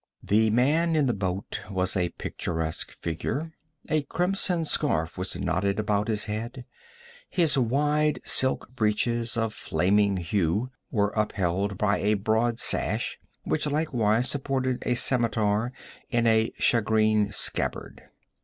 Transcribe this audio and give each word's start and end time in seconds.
The 0.23 0.49
man 0.49 0.95
in 0.95 1.05
the 1.05 1.13
boat 1.13 1.61
was 1.69 1.95
a 1.95 2.09
picturesque 2.09 2.91
figure. 2.91 3.53
A 3.87 4.01
crimson 4.01 4.65
scarf 4.65 5.15
was 5.15 5.35
knotted 5.39 5.77
about 5.77 6.07
his 6.07 6.25
head; 6.25 6.65
his 7.29 7.55
wide 7.55 8.19
silk 8.25 8.71
breeches, 8.75 9.37
of 9.37 9.53
flaming 9.53 10.17
hue, 10.17 10.71
were 10.89 11.11
upheld 11.15 11.77
by 11.77 11.99
a 11.99 12.15
broad 12.15 12.57
sash 12.57 13.19
which 13.43 13.67
likewise 13.67 14.27
supported 14.27 14.81
a 14.87 14.95
scimitar 14.95 15.71
in 16.09 16.25
a 16.25 16.51
shagreen 16.57 17.31
scabbard. 17.31 18.01